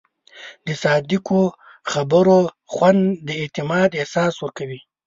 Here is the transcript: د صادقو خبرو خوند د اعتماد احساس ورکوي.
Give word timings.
د 0.65 0.67
صادقو 0.83 1.41
خبرو 1.91 2.39
خوند 2.73 3.01
د 3.27 3.29
اعتماد 3.41 3.89
احساس 3.99 4.33
ورکوي. 4.39 4.79